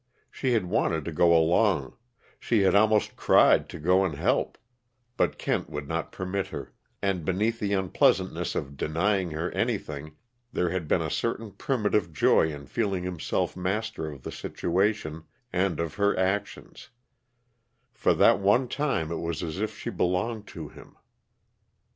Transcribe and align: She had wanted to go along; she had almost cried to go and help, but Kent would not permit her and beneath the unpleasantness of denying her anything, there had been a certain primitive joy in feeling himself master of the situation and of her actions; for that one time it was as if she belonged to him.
She 0.31 0.53
had 0.53 0.65
wanted 0.65 1.05
to 1.05 1.11
go 1.11 1.31
along; 1.37 1.95
she 2.39 2.61
had 2.61 2.73
almost 2.73 3.15
cried 3.15 3.69
to 3.69 3.77
go 3.77 4.03
and 4.03 4.15
help, 4.15 4.57
but 5.15 5.37
Kent 5.37 5.69
would 5.69 5.87
not 5.87 6.11
permit 6.11 6.47
her 6.47 6.73
and 7.03 7.23
beneath 7.23 7.59
the 7.59 7.73
unpleasantness 7.73 8.55
of 8.55 8.77
denying 8.77 9.29
her 9.29 9.51
anything, 9.51 10.15
there 10.51 10.71
had 10.71 10.87
been 10.87 11.03
a 11.03 11.11
certain 11.11 11.51
primitive 11.51 12.11
joy 12.11 12.51
in 12.51 12.65
feeling 12.65 13.03
himself 13.03 13.55
master 13.55 14.11
of 14.11 14.23
the 14.23 14.31
situation 14.31 15.25
and 15.53 15.79
of 15.79 15.93
her 15.93 16.17
actions; 16.17 16.89
for 17.91 18.15
that 18.15 18.39
one 18.39 18.67
time 18.67 19.11
it 19.11 19.19
was 19.19 19.43
as 19.43 19.59
if 19.59 19.77
she 19.77 19.91
belonged 19.91 20.47
to 20.47 20.69
him. 20.69 20.97